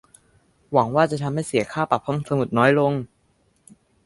[0.71, 2.93] หวังว่าจะทำให้เสียค่าปรับห้องสมุดน้อยลง!